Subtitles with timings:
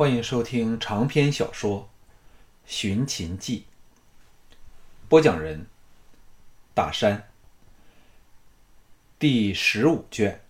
[0.00, 1.80] 欢迎收听长篇小说
[2.64, 3.66] 《寻秦记》，
[5.10, 5.66] 播讲人：
[6.72, 7.28] 大山，
[9.18, 10.40] 第十五卷，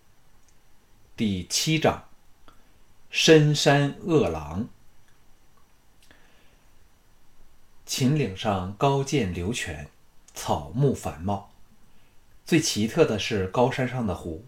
[1.17, 2.05] 第七章：
[3.11, 4.69] 深山恶狼。
[7.85, 9.89] 秦岭上高涧流泉，
[10.33, 11.51] 草木繁茂，
[12.47, 14.45] 最奇特的是高山上的湖，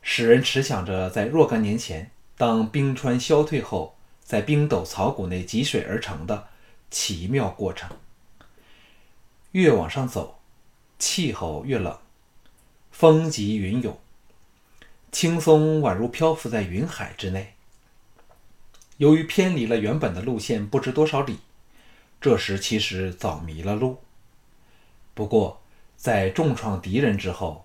[0.00, 2.10] 使人迟想着在若干年前。
[2.38, 3.97] 当冰川消退后，
[4.28, 6.48] 在冰斗草谷内积水而成的
[6.90, 7.96] 奇妙过程。
[9.52, 10.38] 越往上走，
[10.98, 11.98] 气候越冷，
[12.90, 13.98] 风急云涌，
[15.10, 17.54] 青松宛如漂浮在云海之内。
[18.98, 21.38] 由于偏离了原本的路线不知多少里，
[22.20, 23.96] 这时其实早迷了路。
[25.14, 25.62] 不过
[25.96, 27.64] 在重创敌人之后，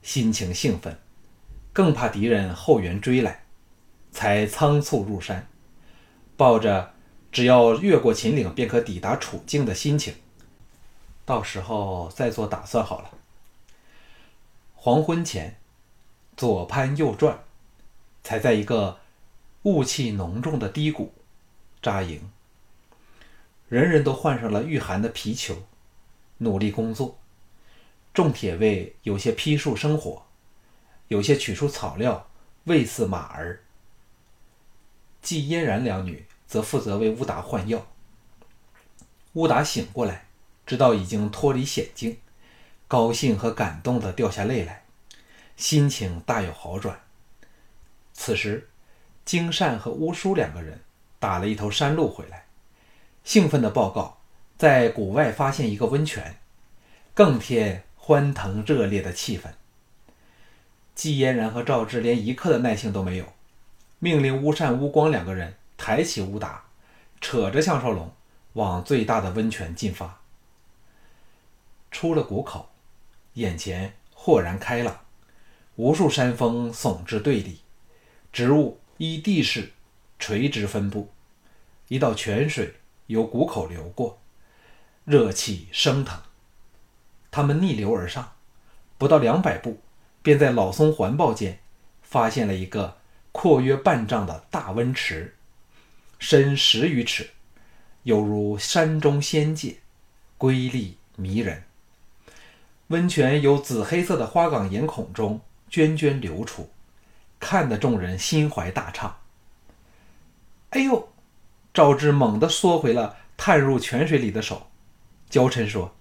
[0.00, 0.96] 心情兴奋，
[1.72, 3.42] 更怕敌人后援追来。
[4.12, 5.48] 才仓促入山，
[6.36, 6.94] 抱着
[7.30, 10.14] 只要越过秦岭便可抵达楚境的心情，
[11.24, 13.10] 到时候再做打算好了。
[14.74, 15.56] 黄昏前，
[16.36, 17.38] 左攀右转，
[18.22, 18.98] 才在一个
[19.62, 21.12] 雾气浓重的低谷
[21.80, 22.30] 扎营。
[23.68, 25.64] 人人都换上了御寒的皮裘，
[26.38, 27.18] 努力工作。
[28.12, 30.22] 众铁卫有些劈树生火，
[31.08, 32.28] 有些取出草料
[32.64, 33.63] 喂饲马儿。
[35.24, 37.86] 季嫣然两女则负责为乌达换药。
[39.32, 40.26] 乌达醒过来，
[40.66, 42.18] 知道已经脱离险境，
[42.86, 44.84] 高兴和感动的掉下泪来，
[45.56, 47.00] 心情大有好转。
[48.12, 48.68] 此时，
[49.24, 50.82] 金善和乌叔两个人
[51.18, 52.44] 打了一头山鹿回来，
[53.24, 54.18] 兴奋的报告，
[54.58, 56.36] 在谷外发现一个温泉，
[57.14, 59.48] 更添欢腾热烈的气氛。
[60.94, 63.32] 季嫣然和赵志连一刻的耐性都没有。
[64.04, 66.62] 命令乌善、乌光两个人抬起乌达，
[67.22, 68.12] 扯着项少龙
[68.52, 70.20] 往最大的温泉进发。
[71.90, 72.68] 出了谷口，
[73.32, 75.00] 眼前豁然开朗，
[75.76, 77.60] 无数山峰耸至对立，
[78.30, 79.72] 植物依地势
[80.18, 81.10] 垂直分布，
[81.88, 82.74] 一道泉水
[83.06, 84.20] 由谷口流过，
[85.06, 86.20] 热气升腾。
[87.30, 88.32] 他们逆流而上，
[88.98, 89.80] 不到两百步，
[90.22, 91.60] 便在老松环抱间
[92.02, 92.98] 发现了一个。
[93.36, 95.34] 阔约半丈的大温池，
[96.20, 97.28] 深十余尺，
[98.04, 99.78] 犹如山中仙界，
[100.38, 101.64] 瑰丽迷人。
[102.86, 106.70] 温泉由紫黑色的花岗岩孔中涓涓流出，
[107.40, 109.18] 看得众人心怀大畅。
[110.70, 111.08] 哎呦！
[111.74, 114.68] 赵志猛地缩回了探入泉水里的手，
[115.28, 115.96] 娇嗔说：“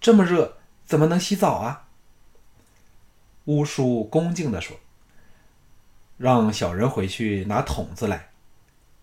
[0.00, 1.88] 这么热，怎么能洗澡啊？”
[3.46, 4.78] 乌叔恭敬地说。
[6.18, 8.30] 让小人回去拿桶子来，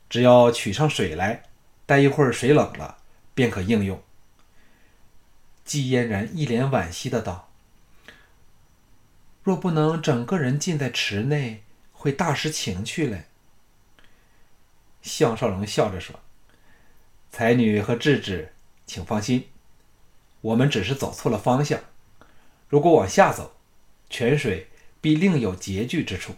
[0.09, 1.43] 只要取上水来，
[1.85, 2.97] 待一会儿水冷了，
[3.33, 4.03] 便可应用。
[5.63, 7.49] 季嫣然一脸惋惜的道
[9.41, 13.25] ：“若不能整个人浸在池内，会大失情趣嘞。”
[15.01, 16.19] 项少龙笑着说
[17.31, 18.53] ：“才女和智智，
[18.85, 19.47] 请放心，
[20.41, 21.79] 我们只是走错了方向。
[22.67, 23.55] 如果往下走，
[24.09, 24.67] 泉水
[24.99, 26.35] 必另有拮据之处。”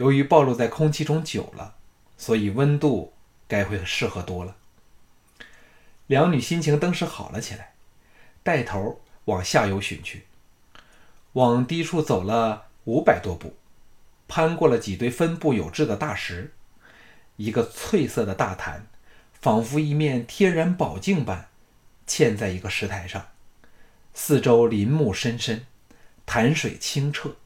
[0.00, 1.74] 由于暴露在空气中久了，
[2.16, 3.12] 所以温度
[3.46, 4.56] 该会适合多了。
[6.06, 7.74] 两女心情登时好了起来，
[8.42, 10.24] 带头往下游寻去。
[11.34, 13.54] 往低处走了五百多步，
[14.26, 16.54] 攀过了几堆分布有致的大石，
[17.36, 18.86] 一个翠色的大潭，
[19.34, 21.50] 仿佛一面天然宝镜般
[22.08, 23.28] 嵌在一个石台上。
[24.14, 25.66] 四周林木深深，
[26.24, 27.36] 潭水清澈，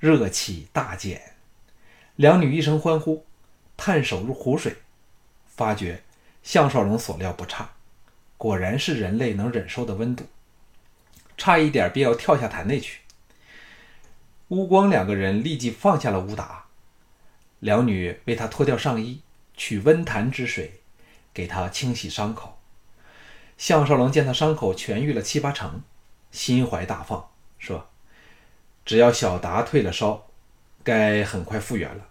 [0.00, 1.31] 热气大减。
[2.16, 3.24] 两女一声欢呼，
[3.74, 4.76] 探手入湖水，
[5.46, 6.02] 发觉
[6.42, 7.70] 项少龙所料不差，
[8.36, 10.26] 果然是人类能忍受的温度，
[11.38, 13.00] 差一点便要跳下潭内去。
[14.48, 16.66] 乌光两个人立即放下了乌达，
[17.60, 19.22] 两女为他脱掉上衣，
[19.56, 20.80] 取温潭之水
[21.32, 22.58] 给他清洗伤口。
[23.56, 25.80] 项少龙见他伤口痊愈了七八成，
[26.30, 27.88] 心怀大放，说
[28.84, 30.26] ：“只要小达退了烧。”
[30.84, 32.08] 该很快复原了。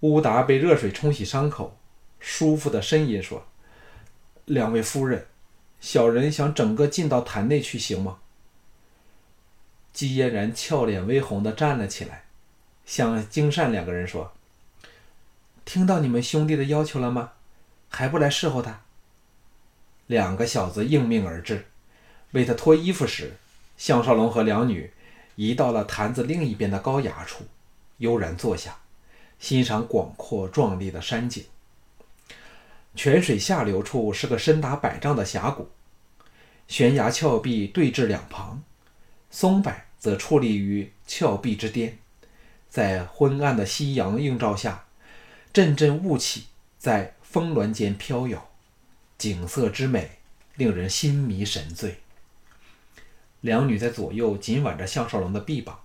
[0.00, 1.76] 乌达被热水冲洗伤口，
[2.20, 3.46] 舒服的呻吟说
[4.44, 5.26] ：“两位夫人，
[5.80, 8.18] 小人想整个进到坛内去，行吗？”
[9.92, 12.24] 姬嫣然俏脸微红的站了起来，
[12.84, 14.32] 向金善两个人说
[15.64, 17.32] ：“听到你们兄弟的要求了吗？
[17.88, 18.82] 还不来侍候他？”
[20.06, 21.66] 两个小子应命而至，
[22.32, 23.36] 为他脱衣服时，
[23.76, 24.92] 项少龙和两女。
[25.36, 27.44] 移到了坛子另一边的高崖处，
[27.98, 28.78] 悠然坐下，
[29.38, 31.44] 欣赏广阔壮丽的山景。
[32.94, 35.68] 泉水下流处是个深达百丈的峡谷，
[36.66, 38.62] 悬崖峭壁对峙两旁，
[39.30, 41.98] 松柏则矗立于峭壁之巅，
[42.70, 44.86] 在昏暗的夕阳映照下，
[45.52, 46.46] 阵阵雾气
[46.78, 48.48] 在峰峦间飘摇，
[49.18, 50.12] 景色之美
[50.54, 52.00] 令人心迷神醉。
[53.42, 55.80] 两女在左右紧挽着项少龙的臂膀，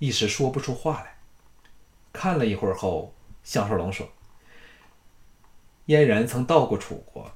[0.00, 1.19] 一时说不出话来。
[2.12, 4.08] 看了一会儿后，项少龙说。
[5.86, 7.32] 嫣然曾到过楚国，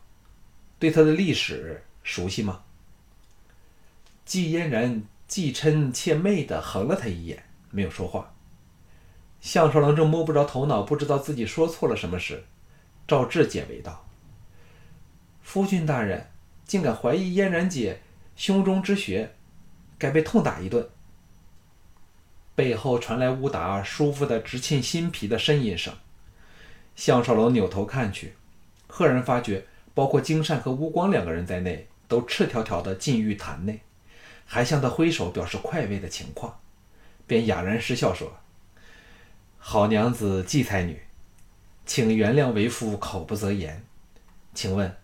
[0.78, 2.62] 对他的历史熟悉吗？
[4.24, 8.32] 季嫣然既嗔且媚地横了他一眼，没有说话。
[9.40, 12.44] 项少龙正摸不着头脑，不知道自己说错了什么时，
[13.06, 14.08] 赵志解围道
[15.42, 16.30] ：“夫君大人
[16.64, 18.00] 竟敢怀疑嫣然姐
[18.36, 19.34] 胸中之血，
[19.98, 20.88] 该被痛打一顿。”
[22.54, 25.92] 背后传来乌达舒服的直沁心脾的呻吟声。
[26.94, 28.34] 项少龙扭头看去。
[28.86, 33.80] 赫然发觉，包括金善和乌光两个人在内，都赤条条的进浴坛内，
[34.46, 36.60] 还向他挥手表示快慰的情况，
[37.26, 38.36] 便哑然失笑说
[39.58, 41.02] ：“好娘子季才女，
[41.84, 43.84] 请原谅为夫口不择言。
[44.54, 44.96] 请问，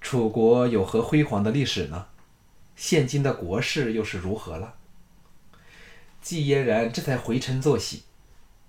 [0.00, 2.06] 楚国有何辉煌的历史呢？
[2.74, 4.75] 现今的国势又是如何了？”
[6.26, 8.02] 季嫣然这才回嗔作喜，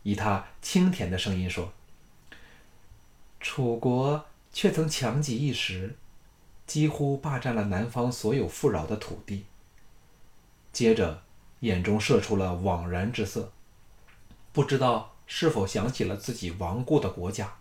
[0.03, 1.73] 以他清甜的声音说
[3.41, 5.95] ：“楚国。”却曾强极一时，
[6.67, 9.45] 几乎霸占了南方所有富饶的土地。
[10.71, 11.23] 接着，
[11.61, 13.51] 眼中射出了惘然之色，
[14.53, 17.57] 不知道是否想起了自己亡故的国家，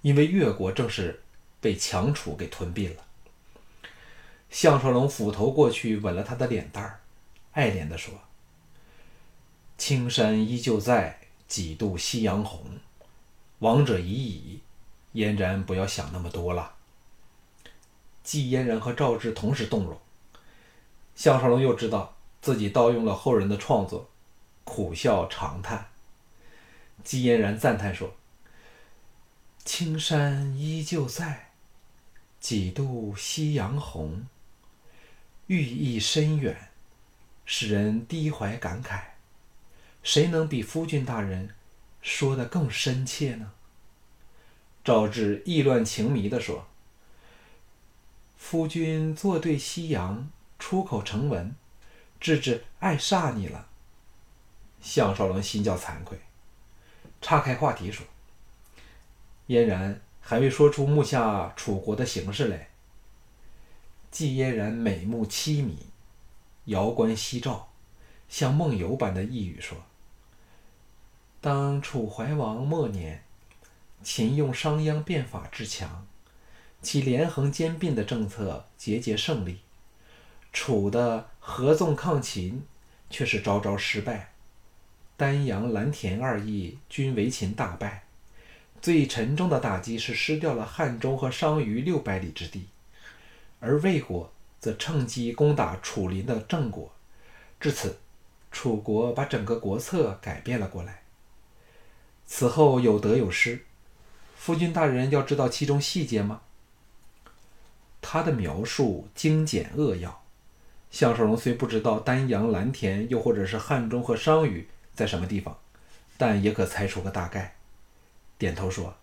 [0.00, 1.22] 因为越国正是
[1.60, 3.04] 被强楚给吞并了。
[4.50, 7.00] 项少龙斧头过去吻了他的脸蛋儿，
[7.52, 8.14] 爱怜地说
[9.76, 12.78] ：“青山依旧在，几度夕阳红。
[13.58, 14.60] 亡者已矣。”
[15.12, 16.74] 嫣然，不要想那么多了。
[18.22, 20.00] 季嫣然和赵志同时动容，
[21.14, 24.08] 项少龙又知道自己盗用了后人的创作，
[24.64, 25.90] 苦笑长叹。
[27.04, 28.14] 季嫣然赞叹说
[29.66, 31.50] ：“青山依旧在，
[32.40, 34.26] 几度夕阳红。
[35.48, 36.70] 寓意深远，
[37.44, 39.11] 使人低怀感慨。
[40.02, 41.54] 谁能比夫君大人
[42.00, 43.52] 说的更深切呢？”
[44.84, 46.66] 赵志意乱情迷地说
[48.36, 50.28] ：“夫君坐对夕阳，
[50.58, 51.54] 出口成文，
[52.18, 53.68] 志志爱煞你了。”
[54.82, 56.18] 项少龙心叫惭愧，
[57.20, 58.04] 岔开话题说
[59.46, 62.70] ：“嫣然还未说出目下楚国的形势来。”
[64.10, 65.86] 季嫣然美目凄迷，
[66.64, 67.68] 遥观夕照，
[68.28, 69.78] 像梦游般的呓语说
[71.42, 73.22] ：“当楚怀王末年。”
[74.04, 76.04] 秦用商鞅变法制强，
[76.80, 79.58] 其连横兼并的政策节节胜利；
[80.52, 82.64] 楚的合纵抗秦
[83.08, 84.32] 却是招招失败，
[85.16, 88.02] 丹阳、蓝田二邑均为秦大败。
[88.80, 92.66] 最沉重的打击是失掉了汉中和商於六百里之地，
[93.60, 96.92] 而魏国则趁机攻打楚邻的郑国。
[97.60, 98.00] 至此，
[98.50, 101.01] 楚国把整个国策改变了过来。
[102.34, 103.66] 此后有得有失。
[104.34, 106.40] 夫君大人要知道其中细节吗？
[108.00, 110.22] 他的描述精简扼要。
[110.90, 115.58] 项少龙虽不知道丹阳、蓝田，又或者是汉中和商於在什么地方，
[116.16, 117.54] 但也可猜出个大概。
[118.38, 118.94] 点头说：“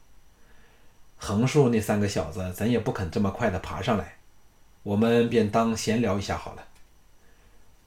[1.15, 4.17] 横竖那三个小子，咱也不肯这么快的爬上来，
[4.81, 6.65] 我们便当闲聊一下好了。”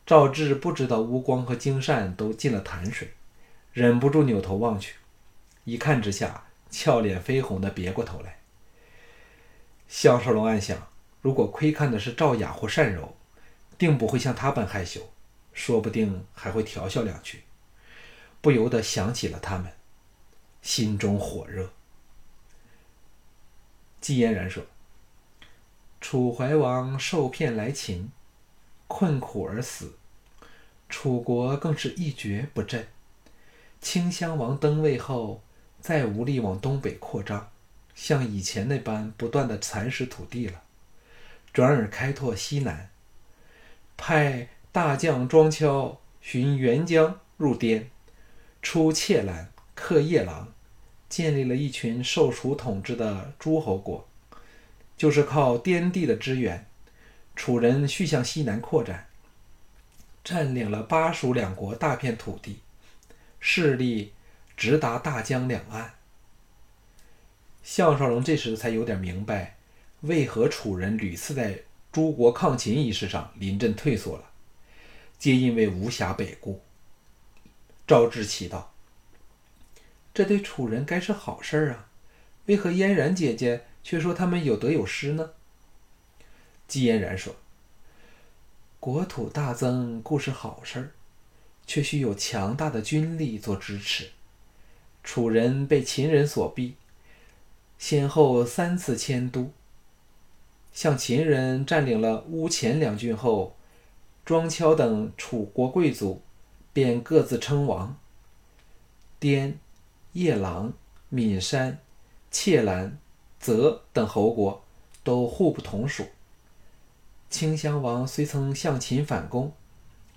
[0.06, 3.14] 赵志不知道乌光和金善都进了潭水，
[3.72, 4.94] 忍不住扭头望去，
[5.64, 6.45] 一看之下。
[6.75, 8.38] 俏脸绯红的别过头来，
[9.87, 10.88] 项少龙暗想：
[11.21, 13.14] 如果窥看的是赵雅或单柔，
[13.76, 15.12] 定不会像他般害羞，
[15.52, 17.42] 说不定还会调笑两句。
[18.40, 19.71] 不由得想起了他们，
[20.62, 21.71] 心中火热。
[24.00, 24.64] 季嫣然说
[26.00, 28.11] ：“楚怀王受骗来秦，
[28.88, 29.99] 困苦而死，
[30.88, 32.88] 楚国更是一蹶不振。
[33.83, 35.42] 顷襄王登位后。”
[35.82, 37.50] 再无力往东北扩张，
[37.92, 40.62] 像以前那般不断的蚕食土地了，
[41.52, 42.88] 转而开拓西南，
[43.96, 47.90] 派大将庄敲寻沅江入滇，
[48.62, 50.52] 出切兰克夜郎，
[51.08, 54.06] 建立了一群受楚统治的诸侯国。
[54.96, 56.64] 就是靠滇地的支援，
[57.34, 59.08] 楚人续向西南扩展，
[60.22, 62.60] 占领了巴蜀两国大片土地，
[63.40, 64.12] 势力。
[64.56, 65.94] 直达大江两岸。
[67.62, 69.56] 项少龙这时才有点明白，
[70.00, 74.30] 为何楚人屡次在诸国抗秦一事上临阵退缩了，
[75.18, 76.61] 皆因为无暇北顾。
[77.87, 78.75] 赵志奇道
[80.14, 81.88] ：“这对楚人该是好事啊，
[82.47, 85.30] 为何嫣然姐姐却说他们有得有失呢？”
[86.66, 87.37] 姬嫣然说
[88.80, 90.90] ：“国土大增固是好事儿，
[91.66, 94.11] 却需有强大的军力做支持。
[95.02, 96.75] 楚人被秦人所逼。”
[97.78, 99.50] 先后三次迁都，
[100.73, 103.56] 向秦人占领了乌前两郡后，
[104.25, 106.23] 庄丘等楚国贵族
[106.73, 107.97] 便各自称王。
[109.18, 109.59] 滇、
[110.12, 110.73] 夜郎、
[111.09, 111.78] 岷山、
[112.30, 112.99] 切兰、
[113.40, 114.62] 泽等侯国
[115.02, 116.06] 都互不同属。
[117.30, 119.52] 顷襄王虽曾向秦反攻，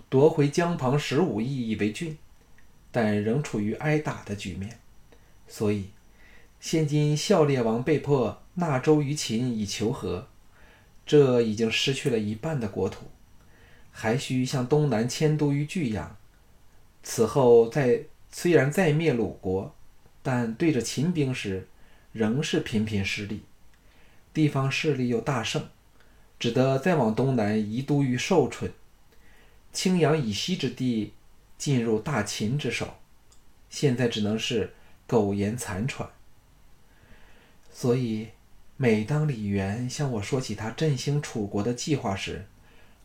[0.08, 2.16] 夺回江旁十五邑以为郡，
[2.96, 4.80] 但仍处于挨打的局面，
[5.46, 5.90] 所以。
[6.58, 10.28] 现今孝烈王被迫纳州于秦以求和，
[11.04, 13.04] 这已经失去了一半的国土，
[13.92, 16.16] 还需向东南迁都于巨阳。
[17.02, 19.74] 此后再虽然再灭鲁国，
[20.22, 21.68] 但对着秦兵时，
[22.12, 23.42] 仍是频频失利。
[24.32, 25.68] 地方势力又大盛，
[26.38, 28.72] 只得再往东南移都于寿春。
[29.74, 31.12] 青阳以西之地
[31.58, 32.94] 进入大秦之手，
[33.68, 34.74] 现在只能是
[35.06, 36.08] 苟延残喘。
[37.72, 38.28] 所以，
[38.76, 42.46] 每当李元向我说起他振兴楚国的计划时，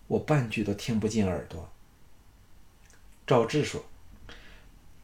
[0.08, 1.70] 我半句都听不进耳朵。
[3.28, 3.86] 赵志说：“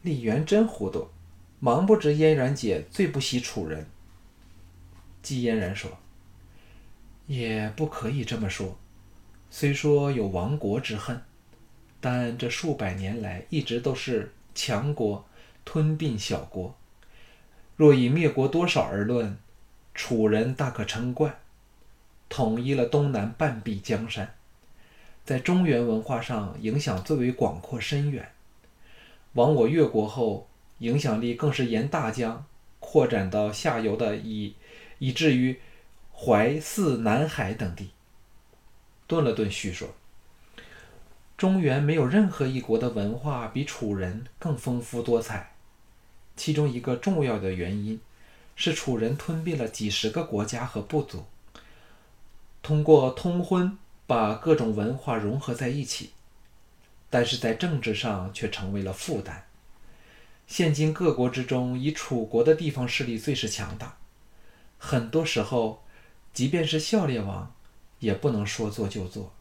[0.02, 1.08] 李元真糊涂，
[1.60, 3.86] 忙不知嫣然姐最不喜楚人。”
[5.22, 5.98] 季嫣然说
[7.26, 8.78] ：“也不可以这么说，
[9.50, 11.22] 虽说有亡国之恨，
[12.00, 15.24] 但这数百年来一直都是强国
[15.64, 16.74] 吞并小国，
[17.76, 19.36] 若以灭国多少而论。”
[20.00, 21.40] 楚人大可称冠，
[22.28, 24.32] 统一了东南半壁江山，
[25.24, 28.30] 在中原文化上影响最为广阔深远。
[29.32, 32.46] 亡我越国后，影响力更是沿大江
[32.78, 34.54] 扩展到下游的以，
[35.00, 35.60] 以至于
[36.14, 37.90] 淮泗南海等地。
[39.08, 39.88] 顿了顿，叙说：
[41.38, 45.52] 中原没有任何一国的文化比楚人更丰富多彩，
[46.36, 47.98] 其中一个重要的原因。
[48.56, 51.24] 是楚人吞并了几十个国家和部族，
[52.60, 56.10] 通过通婚把各种文化融合在一起，
[57.08, 59.46] 但是在政治上却成为了负担。
[60.48, 63.98] 现今各国之中，以楚国的地方势力最是强大，
[64.76, 65.84] 很多时候，
[66.34, 67.54] 即便是孝烈王，
[68.00, 69.32] 也不能说做就做。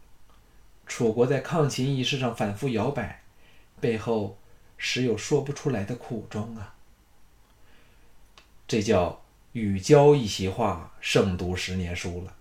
[0.87, 3.21] 楚国在抗秦一事上反复摇摆，
[3.79, 4.37] 背后
[4.77, 6.73] 实有说不出来的苦衷啊。
[8.67, 12.33] 这叫与交一席话，胜读十年书了。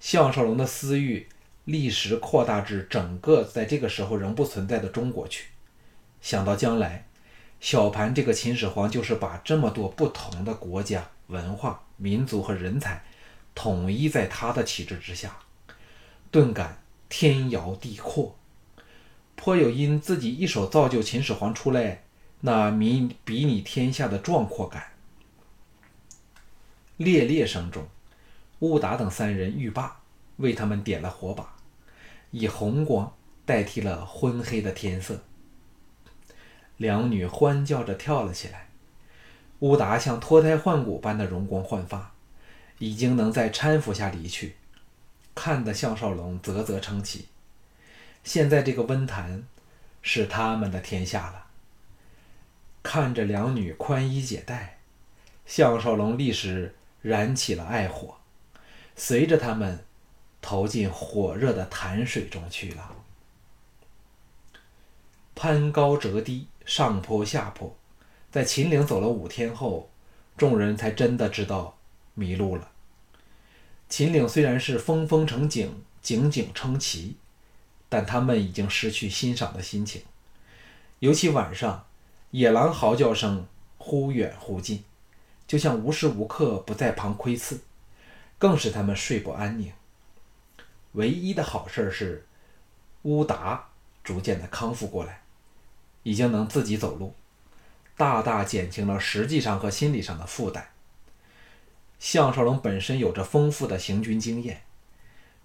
[0.00, 1.28] 项少龙的私欲
[1.64, 5.48] 立时扩大至整个在这个时候仍不存在的中国去。
[6.20, 7.06] 想到将来，
[7.60, 13.02] 小盘这个秦始皇就是把这么多不同的国家、文化、民族和人才
[13.54, 15.38] 统一在他的旗帜之下，
[16.30, 16.82] 顿感
[17.16, 18.34] 天摇地阔，
[19.36, 22.02] 颇有因自己一手造就秦始皇出来
[22.40, 24.88] 那迷比拟天下的壮阔感。
[26.96, 27.86] 猎猎声中，
[28.58, 30.00] 乌达等三人欲罢，
[30.38, 31.54] 为他们点了火把，
[32.32, 33.14] 以红光
[33.46, 35.22] 代替了昏黑的天色。
[36.78, 38.70] 两女欢叫着跳了起来。
[39.60, 42.12] 乌达像脱胎换骨般的容光焕发，
[42.80, 44.56] 已经能在搀扶下离去，
[45.34, 47.28] 看得项少龙啧啧称奇。
[48.22, 49.44] 现在这个温潭
[50.02, 51.46] 是他们的天下了。
[52.82, 54.78] 看着两女宽衣解带，
[55.46, 56.74] 项少龙立时。
[57.04, 58.16] 燃起了爱火，
[58.96, 59.84] 随着他们
[60.40, 62.96] 投进火热的潭水中去了。
[65.34, 67.76] 攀高折低，上坡下坡，
[68.30, 69.90] 在秦岭走了五天后，
[70.38, 71.76] 众人才真的知道
[72.14, 72.70] 迷路了。
[73.96, 77.14] 秦岭虽然是峰峰成景，景景称奇，
[77.88, 80.02] 但他们已经失去欣赏的心情。
[80.98, 81.86] 尤其晚上，
[82.32, 83.46] 野狼嚎叫声
[83.78, 84.82] 忽远忽近。
[85.46, 87.60] 就像无时无刻不在旁窥伺，
[88.36, 89.72] 更使他们睡不安宁。
[90.94, 92.26] 唯一的好事是，
[93.02, 93.68] 乌达
[94.02, 95.22] 逐渐的康复过来，
[96.02, 97.14] 已经能自己走路，
[97.96, 100.73] 大大减轻了实际上和心理上的负担。
[101.98, 104.62] 项少龙本身有着丰富的行军经验，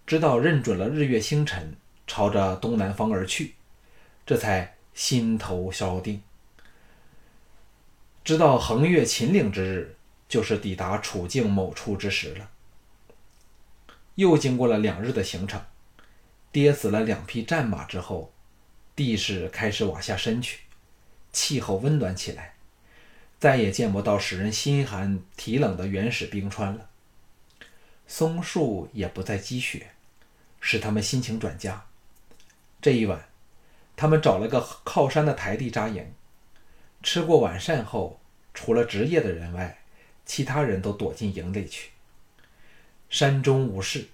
[0.05, 1.75] 知道认准了日月星辰，
[2.05, 3.55] 朝着东南方而去，
[4.25, 6.21] 这才心头稍定。
[8.23, 9.95] 直到横越秦岭之日，
[10.27, 12.49] 就是抵达楚境某处之时了。
[14.15, 15.61] 又经过了两日的行程，
[16.51, 18.33] 跌死了两匹战马之后，
[18.95, 20.59] 地势开始往下深去，
[21.31, 22.55] 气候温暖起来，
[23.39, 26.89] 再也见不到使人心寒体冷的原始冰川了。
[28.05, 29.91] 松树也不再积雪，
[30.59, 31.85] 使他们心情转佳。
[32.81, 33.29] 这一晚，
[33.95, 36.13] 他们找了个靠山的台地扎营。
[37.01, 38.19] 吃过晚膳后，
[38.53, 39.79] 除了值夜的人外，
[40.25, 41.91] 其他人都躲进营里去。
[43.09, 44.09] 山中无事，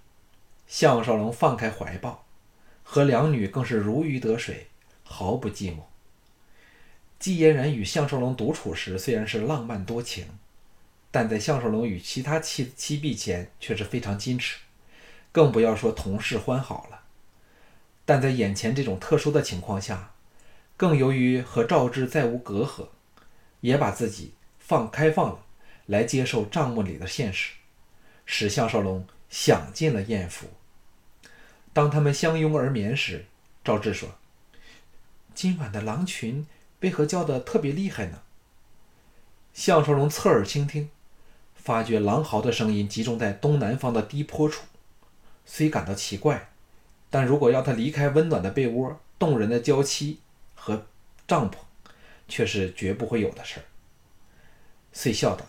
[0.67, 2.25] 项少龙放开怀抱，
[2.83, 4.67] 和两女更是如鱼得水，
[5.03, 5.79] 毫不寂寞。
[7.25, 10.27] 季嫣然与项少龙独处时，虽然是浪漫多情。
[11.09, 14.59] 但在项少龙与其他妻妻婢前却是非常矜持，
[15.31, 17.01] 更不要说同事欢好了。
[18.05, 20.11] 但在眼前这种特殊的情况下，
[20.77, 22.89] 更由于和赵志再无隔阂，
[23.61, 25.39] 也把自己放开放了，
[25.87, 27.53] 来接受账目里的现实，
[28.27, 30.45] 使项少龙享尽了艳福。
[31.73, 33.25] 当他们相拥而眠时，
[33.63, 34.09] 赵志说
[35.33, 36.45] ：“今晚的狼群
[36.85, 38.21] 为何叫得特别厉害呢？”
[39.53, 40.89] 项少龙侧耳倾听。
[41.55, 44.65] 发觉狼嚎的声音集中在东南方的低坡处，
[45.47, 46.49] 虽感到奇怪，
[47.09, 50.19] 但如果要他离开温暖的被窝、动人的娇妻
[50.53, 50.85] 和
[51.27, 51.55] 帐篷，
[52.27, 53.65] 却是绝不会有的事儿。
[54.93, 55.43] 遂笑道：“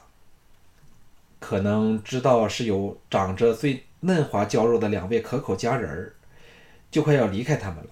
[1.38, 6.14] 可能知道是有长着最嫩滑娇肉的两位可口佳人儿，
[6.90, 7.90] 就快要离开他们了，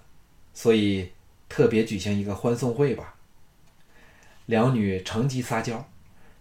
[0.55, 1.13] 所以
[1.47, 3.17] 特别举行一个欢送会吧。”
[4.47, 5.89] 两女乘机撒娇，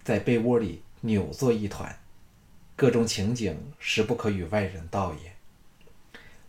[0.03, 0.81] 在被窝里。
[1.05, 1.99] 扭作一团，
[2.77, 5.33] 各种情景实不可与外人道也。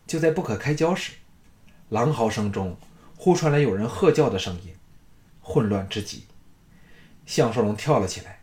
[0.06, 1.14] 就在不可开交时，
[1.88, 2.76] 狼嚎声中
[3.16, 4.72] 忽传来有人喝叫的声音，
[5.40, 6.26] 混乱之极。
[7.26, 8.42] 项少龙跳了起来，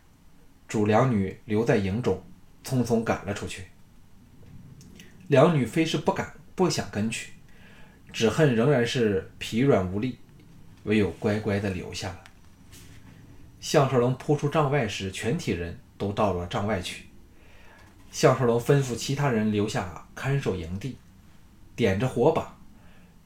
[0.67, 2.21] 主两女留在营中，
[2.61, 3.67] 匆匆赶了出去。
[5.29, 7.31] 两女非是不敢不想跟去，
[8.11, 10.19] 只恨仍然是疲软无力，
[10.83, 12.23] 唯有乖乖的留下了。
[13.61, 15.79] 项少龙扑出帐外时，全体人。
[16.01, 17.05] 都到了帐外去。
[18.09, 20.97] 项少龙吩咐其他人留下看守营地，
[21.75, 22.57] 点着火把，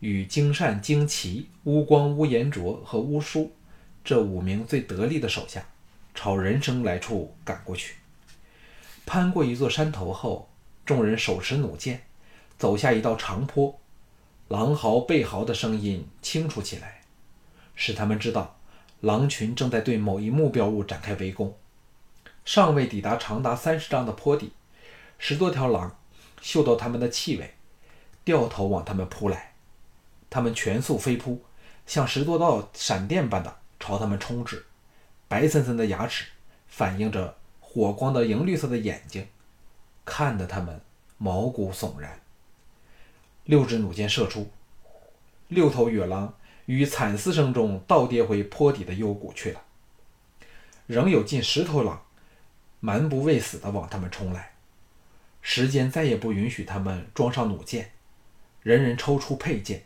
[0.02, 3.50] 与精善、精奇、乌光、乌延灼和乌叔
[4.04, 5.65] 这五名最得力的手下，
[6.13, 7.95] 朝人生来处赶过去。
[9.06, 10.50] 攀过一座山头后，
[10.86, 12.04] 众人手持弩箭，
[12.58, 13.80] 走下一道长坡，
[14.50, 17.04] 狼嚎、背嚎的声音清楚起来，
[17.74, 18.60] 使他们知道
[19.01, 21.58] 狼群正在对某一目标物展开围攻。
[22.43, 24.53] 尚未抵达长达三十丈的坡底，
[25.17, 25.97] 十多条狼
[26.41, 27.55] 嗅到他们的气味，
[28.23, 29.53] 掉头往他们扑来。
[30.29, 31.43] 他们全速飞扑，
[31.88, 34.65] 像十多道闪电般的朝他们冲至。
[35.27, 36.25] 白森森的牙齿
[36.67, 39.27] 反映着火光的银绿色的眼睛，
[40.03, 40.79] 看得他们
[41.17, 42.21] 毛骨悚然。
[43.45, 44.51] 六支弩箭射出，
[45.47, 46.34] 六头野狼
[46.65, 49.62] 于惨嘶声中倒跌回坡底的幽谷去了。
[50.88, 52.01] 仍有近十头狼。
[52.82, 54.54] 蛮不畏死地往他们冲来，
[55.41, 57.93] 时间再也不允许他们装上弩箭，
[58.62, 59.86] 人人抽出佩剑，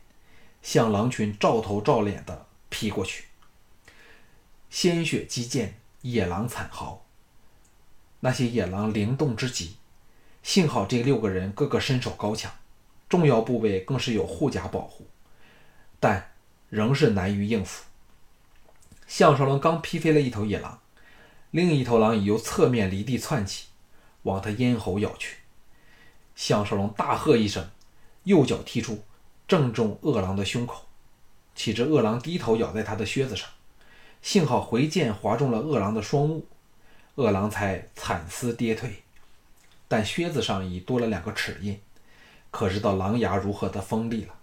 [0.62, 3.26] 向狼群照头照脸地劈过去。
[4.70, 7.06] 鲜血激溅，野狼惨嚎。
[8.20, 9.78] 那些野狼灵动之极，
[10.44, 12.52] 幸好这六个人个个身手高强，
[13.08, 15.08] 重要部位更是有护甲保护，
[16.02, 16.32] 但
[16.70, 17.86] 仍是难于应付。
[19.08, 20.80] 项少龙刚劈飞了一头野狼。
[21.52, 23.70] 另一头狼已由侧面离地窜起，
[24.22, 25.38] 往他咽喉咬去。
[26.36, 27.68] 项少龙大喝一声，
[28.24, 29.04] 右脚踢出，
[29.48, 30.86] 正中恶狼的胸口。
[31.56, 33.50] 岂知恶狼低头咬在他的靴子上，
[34.22, 36.46] 幸好回剑划中了恶狼的双目，
[37.16, 39.02] 恶狼才惨嘶跌退。
[39.88, 41.82] 但靴子上已多了两个齿印，
[42.52, 44.39] 可知道狼牙如何的锋利了。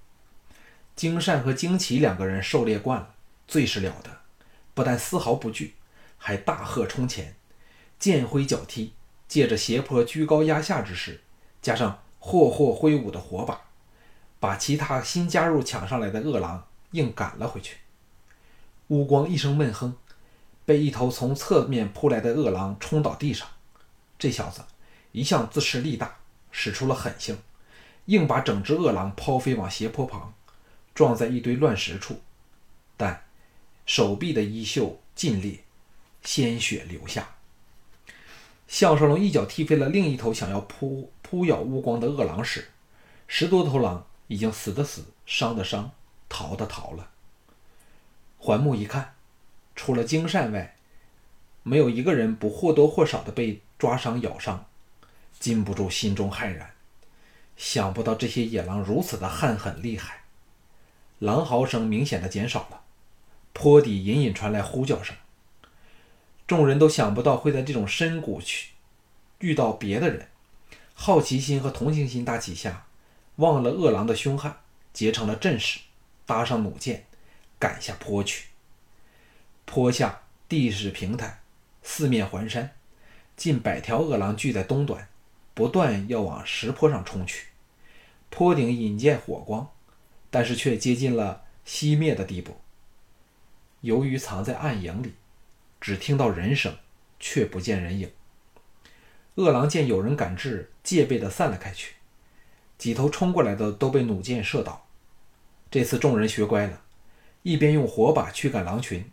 [0.97, 3.15] 金善和金奇两个人狩猎惯了，
[3.47, 4.11] 最是了得，
[4.73, 5.75] 不但丝毫不惧。
[6.19, 7.37] 还大喝冲前，
[7.99, 8.95] 剑挥脚踢，
[9.29, 11.21] 借着斜坡居高压下之势，
[11.61, 13.61] 加上霍霍挥舞的火把，
[14.41, 17.77] 把其他新加入抢上来的恶狼硬赶了回去。
[18.89, 19.95] 乌光一声闷哼，
[20.65, 23.47] 被一头从侧面扑来的恶狼冲倒地上。
[24.19, 24.63] 这小子
[25.13, 26.17] 一向自恃力大，
[26.51, 27.39] 使出了狠性，
[28.07, 30.33] 硬把整只恶狼抛飞往斜坡旁，
[30.97, 32.21] 撞在一堆乱石处，
[32.97, 33.23] 但
[33.85, 35.61] 手臂的衣袖尽裂。
[36.25, 37.37] 鲜血流下，
[38.67, 42.69] 项少龙一脚踢飞了另一头想要扑扑咬乌光的恶狼时，
[43.29, 45.93] 十多头狼已经死的死，伤的伤，
[46.29, 47.11] 逃的逃了。
[48.39, 49.15] 环目一看，
[49.77, 50.75] 除了精善外，
[51.63, 54.67] 没有一个人不或多或少的被抓伤咬伤，
[55.39, 56.73] 禁不住心中骇然。
[57.57, 60.23] 想不到这些野狼如此的悍狠厉害。
[61.18, 62.83] 狼嚎声明显的减少了，
[63.52, 65.16] 坡底隐隐传来呼叫声。
[66.46, 68.72] 众人都想不到会在这种深谷去
[69.38, 70.29] 遇到别的人，
[70.94, 72.87] 好奇心和同情心大起下，
[73.37, 74.57] 忘了恶狼的凶悍，
[74.92, 75.81] 结成了阵势，
[76.26, 77.07] 搭上弩箭，
[77.59, 78.48] 赶下坡去。
[79.64, 81.40] 坡下地势平坦，
[81.83, 82.72] 四面环山，
[83.37, 85.09] 近百条恶狼聚在东端，
[85.55, 87.48] 不断要往石坡上冲去。
[88.29, 89.68] 坡顶引见火光。
[90.37, 92.59] 但是却接近了熄灭的地步。
[93.81, 95.14] 由于藏在暗影里，
[95.81, 96.77] 只听到人声，
[97.18, 98.11] 却不见人影。
[99.37, 101.94] 恶狼见有人赶至，戒备的散了开去。
[102.77, 104.87] 几头冲过来的都被弩箭射倒。
[105.70, 106.83] 这次众人学乖了，
[107.42, 109.11] 一边用火把驱赶狼群，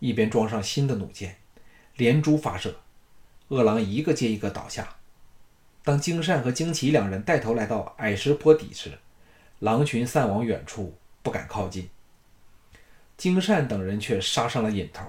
[0.00, 1.36] 一边装上新的弩箭，
[1.94, 2.80] 连珠发射。
[3.46, 4.96] 恶狼一个接一个倒下。
[5.84, 8.98] 当金善和金奇两人带头来到矮石坡底时，
[9.64, 11.88] 狼群散往远处，不敢靠近。
[13.16, 15.06] 金善等人却杀上了瘾头，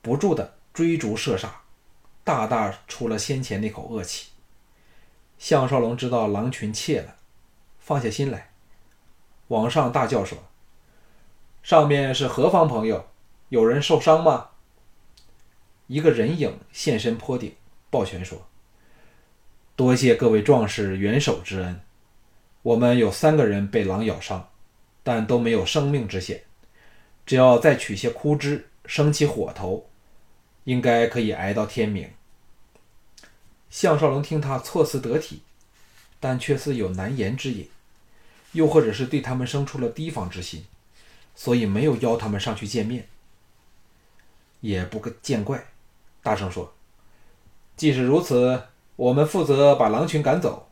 [0.00, 1.60] 不住的追逐射杀，
[2.24, 4.30] 大大出了先前那口恶气。
[5.36, 7.16] 项少龙知道狼群怯了，
[7.78, 8.48] 放下心来，
[9.48, 10.38] 往上大叫说
[11.62, 13.06] ：“上面是何方朋友？
[13.50, 14.52] 有人受伤吗？”
[15.86, 17.54] 一个人影现身坡顶，
[17.90, 18.48] 抱拳说
[19.76, 21.78] ：“多谢各位壮士援手之恩。”
[22.66, 24.48] 我们有三个人被狼咬伤，
[25.04, 26.42] 但都没有生命之险。
[27.24, 29.88] 只要再取些枯枝，生起火头，
[30.64, 32.10] 应该可以挨到天明。
[33.70, 35.42] 项少龙听他措辞得体，
[36.18, 37.70] 但却似有难言之隐，
[38.50, 40.64] 又或者是对他们生出了提防之心，
[41.36, 43.06] 所以没有邀他们上去见面。
[44.60, 45.64] 也不见怪，
[46.20, 46.74] 大声说
[47.76, 48.60] ：“既是如此，
[48.96, 50.64] 我们负责把狼群赶走。”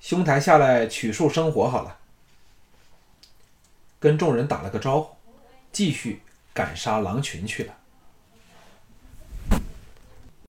[0.00, 1.98] 兄台下来取树生火好了，
[3.98, 5.14] 跟众人打了个招呼，
[5.70, 6.22] 继续
[6.54, 7.74] 赶杀狼群去了。